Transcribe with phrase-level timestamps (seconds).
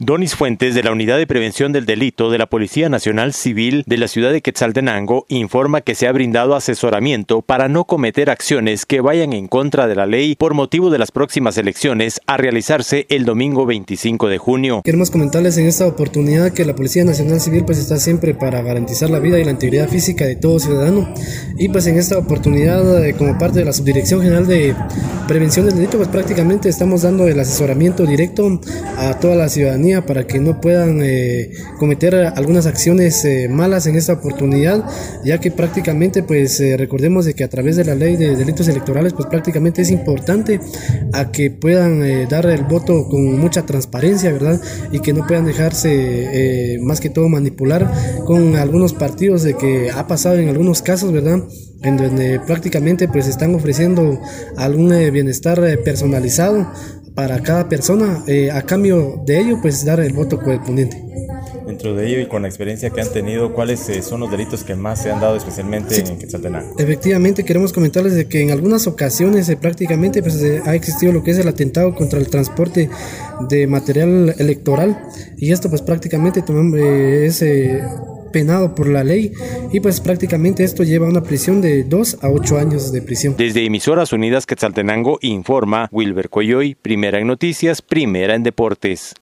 [0.00, 3.96] Donis Fuentes, de la Unidad de Prevención del Delito de la Policía Nacional Civil de
[3.96, 9.00] la ciudad de Quetzaltenango, informa que se ha brindado asesoramiento para no cometer acciones que
[9.00, 13.24] vayan en contra de la ley por motivo de las próximas elecciones a realizarse el
[13.24, 14.82] domingo 25 de junio.
[14.84, 19.10] Queremos comentarles en esta oportunidad que la Policía Nacional Civil pues está siempre para garantizar
[19.10, 21.12] la vida y la integridad física de todo ciudadano
[21.58, 24.76] y pues en esta oportunidad eh, como parte de la Subdirección General de
[25.26, 28.60] Prevención del Delito pues prácticamente estamos dando el asesoramiento directo
[28.96, 33.96] a toda la ciudadanía para que no puedan eh, cometer algunas acciones eh, malas en
[33.96, 34.84] esta oportunidad,
[35.24, 38.68] ya que prácticamente pues eh, recordemos de que a través de la ley de delitos
[38.68, 40.60] electorales pues prácticamente es importante
[41.12, 44.60] a que puedan dar el voto con mucha transparencia, ¿verdad?
[44.92, 47.90] Y que no puedan dejarse más que todo manipular
[48.24, 51.42] con algunos partidos de que ha pasado en algunos casos, ¿verdad?
[51.80, 54.20] en donde prácticamente pues están ofreciendo
[54.56, 56.66] algún bienestar personalizado
[57.18, 61.02] para cada persona, eh, a cambio de ello, pues dar el voto correspondiente.
[61.66, 64.62] Dentro de ello y con la experiencia que han tenido, ¿cuáles eh, son los delitos
[64.62, 66.76] que más se han dado especialmente en Quetzaltenango?
[66.78, 71.32] Efectivamente, queremos comentarles de que en algunas ocasiones eh, prácticamente pues, ha existido lo que
[71.32, 72.88] es el atentado contra el transporte
[73.48, 75.02] de material electoral
[75.38, 77.42] y esto pues prácticamente es
[78.30, 79.32] penado por la ley
[79.72, 83.34] y pues prácticamente esto lleva a una prisión de 2 a 8 años de prisión.
[83.36, 89.14] Desde Emisoras Unidas Quetzaltenango informa Wilber Coyoy, primera en noticias, primera en deportes.